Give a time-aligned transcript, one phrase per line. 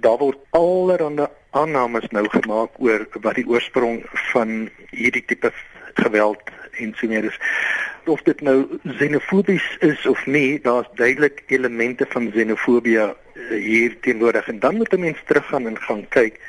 [0.00, 5.52] Daar word allerhande aannames nou gemaak oor wat die oorsprong van hierdie tipe
[5.94, 6.40] geweld
[6.80, 7.38] en so meer is.
[8.06, 13.10] Of dit nou xenofobies is of nie, daar's duidelik elemente van xenofobie eh,
[13.50, 16.40] hier teenwoordig en dan moet 'n mens teruggaan en gaan kyk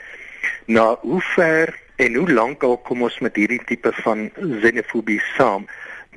[0.66, 4.32] na hoe ver en hoe lank al kom ons met hierdie tipe van
[4.62, 5.68] xenofobie saam.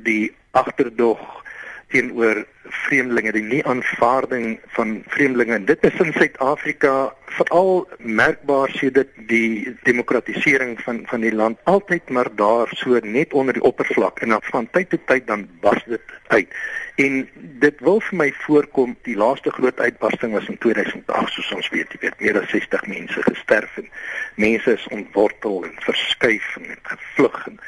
[0.03, 1.44] Die agterdog
[1.89, 5.59] teenoor vreemdelinge, die nie aanvaarding van vreemdelinge.
[5.69, 12.31] Dit is in Suid-Afrika veral merkbaar sedert die demokratisering van van die land altyd maar
[12.35, 16.15] daar so net onder die oppervlak en dan van tyd tot tyd dan bars dit
[16.27, 16.49] uit.
[16.97, 17.29] En
[17.65, 21.91] dit wil vir my voorkom die laaste groot uitbarsting was in 2008 soos ons weet,
[21.93, 23.91] jy weet meer as 60 mense gesterf en
[24.37, 27.59] mense is ontwortel en verskuif en gevlug en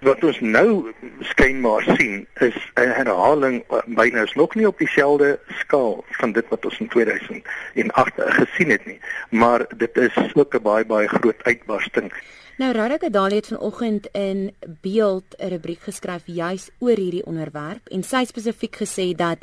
[0.00, 6.04] wat ons nou skynbaar sien is 'n herhaling byna is nog nie op dieselfde skaal
[6.10, 10.84] van dit wat ons in 2008 gesien het nie maar dit is ook 'n baie
[10.84, 12.12] baie groot uitbarsting.
[12.56, 18.02] Nou Radek Adali het vanoggend in Beeld 'n rubriek geskryf juis oor hierdie onderwerp en
[18.02, 19.38] sy spesifiek gesê dat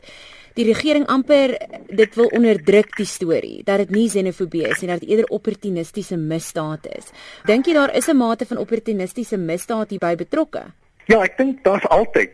[0.57, 1.55] die regering amper
[1.89, 6.17] dit wil onderdruk die storie dat dit nie xenofobie is en dat dit eerder opportunistiese
[6.17, 7.11] misdaad is.
[7.45, 10.63] Dink jy daar is 'n mate van opportunistiese misdaad hierby betrokke?
[11.05, 12.31] Ja, ek dink daar's altyd.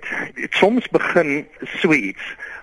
[0.49, 1.47] Soms begin
[1.81, 2.21] so iets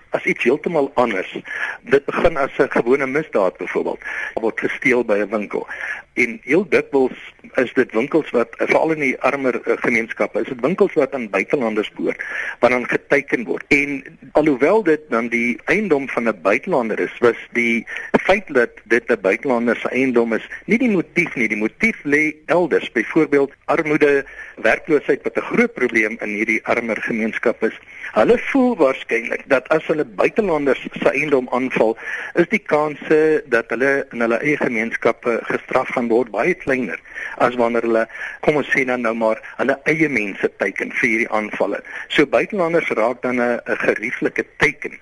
[0.09, 1.35] as iets heeltemal anders.
[1.81, 3.99] Dit begin as 'n gewone misdaad byvoorbeeld.
[4.33, 5.67] Word gesteel by 'n winkel.
[6.13, 7.17] En heel dikwels
[7.55, 11.29] is dit winkels wat veral in die armer uh, gemeenskappe, is dit winkels wat aan
[11.29, 12.23] buitelanders behoort,
[12.59, 13.63] wat dan geteken word.
[13.67, 17.85] En alhoewel dit dan die eiendom van 'n buitelander is, was die
[18.25, 21.47] feit dat dit 'n buitelander se eiendom is, nie die motief nie.
[21.47, 27.63] Die motief lê elders, byvoorbeeld armoede, werkloosheid wat 'n groot probleem in hierdie armer gemeenskap
[27.63, 27.77] is.
[28.11, 31.97] Hulle voel waarskynlik dat as hulle buitelanders se eiendom aanval,
[32.35, 36.99] is die kanse dat hulle in hulle eie gemeenskappe gestraf gaan word baie kleiner
[37.43, 38.05] as wanneer hulle
[38.45, 41.81] kom ons sê dan nou maar hulle eie mense teiken vir hierdie aanvalle.
[42.09, 44.97] So buitelanders raak dan 'n gerieflike teiken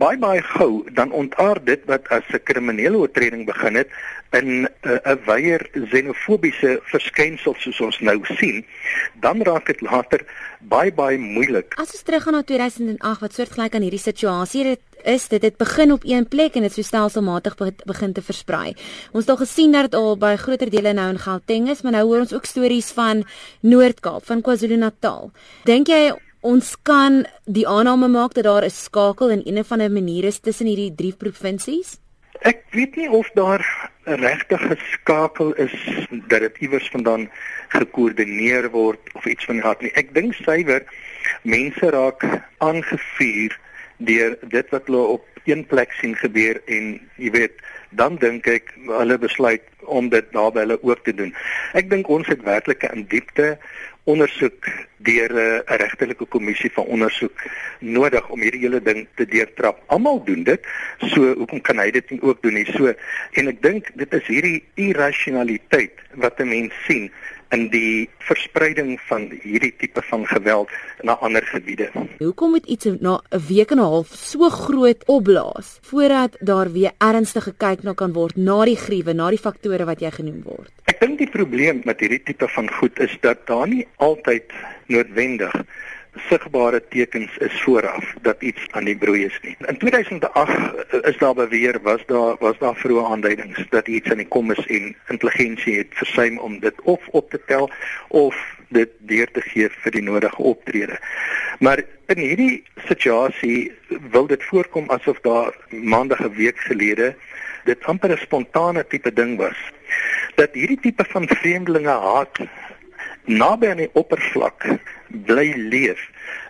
[0.00, 3.88] baie baie gou dan ontaard dit wat as 'n kriminele oortreding begin het
[4.30, 8.64] in 'n uh, 'n weier xenofobiese verskynsel soos ons nou sien,
[9.20, 10.20] dan raak dit later
[10.60, 11.74] baie baie moeilik.
[11.74, 15.92] As ons teruggaan na 2008 wat soortgelyk aan hierdie situasie het is dit dit begin
[15.92, 18.74] op een plek en dit so stelselmatig begin te versprei.
[19.12, 21.92] Ons het al gesien dat dit al by groter dele nou in Gauteng is, maar
[21.92, 23.24] nou hoor ons ook stories van
[23.60, 25.30] Noord-Kaap, van KwaZulu-Natal.
[25.64, 29.90] Dink jy ons kan die aanname maak dat daar 'n skakel in een of ander
[29.90, 31.98] manier is tussen hierdie drie provinsies?
[32.40, 33.60] Ek weet nie of daar
[34.10, 34.58] 'n regte
[34.92, 35.74] skakel is
[36.10, 37.30] dat dit iewers vandaan
[37.68, 39.92] gekoördineer word of iets van aard nie.
[39.94, 40.82] Ek dink suiwer
[41.42, 42.24] mense raak
[42.58, 43.58] aangevuur
[43.98, 48.74] deur dit wat hulle op een plek sien gebeur en jy weet dan dink ek
[48.86, 51.34] hulle besluit om dit naby hulle ook te doen.
[51.74, 53.58] Ek dink ons het werklik 'n diepte
[54.04, 57.36] ondersoek deur 'n regtelike kommissie van ondersoek
[57.78, 59.82] nodig om hierdie hele ding te deurtrap.
[59.86, 60.60] Almal doen dit.
[60.98, 62.66] So hoekom kan hy dit nie ook doen nie?
[62.72, 62.94] So
[63.32, 67.10] en ek dink dit is hierdie irrasionaliteit wat 'n mens sien
[67.50, 70.70] in die verspreiding van hierdie tipe van geweld
[71.02, 71.90] na ander gebiede.
[72.18, 76.92] Hoekom moet iets na 'n week en 'n half so groot opblaas voordat daar weer
[76.98, 80.70] ernstig gekyk na kan word na die gruwe, na die faktore wat jy genoem word?
[80.84, 84.44] Ek dink die probleem met hierdie tipe van goed is dat daar nie altyd
[84.86, 85.52] noodwendig
[86.28, 89.56] sigbare tekens is vooraf dat iets aan die broei is nie.
[89.66, 94.22] In 2008 eh, is daar beweer was daar was daar vroeë aanduidings dat iets aan
[94.22, 97.70] die kom is en intelligensie het versuim om dit of op te tel
[98.08, 98.36] of
[98.68, 100.98] dit deur te gee vir die nodige optrede.
[101.58, 103.72] Maar in hierdie situasie
[104.10, 107.14] wil dit voorkom asof daar maandag 'n week gelede
[107.64, 109.58] dit amper 'n spontane tipe ding was
[110.34, 112.38] dat hierdie tipe van vreemdelinge haat
[113.30, 114.66] naby aan die oppervlak
[115.26, 116.02] bly leef.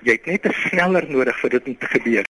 [0.06, 2.26] Jy het net 'n sneller nodig vir dit om te gebeur.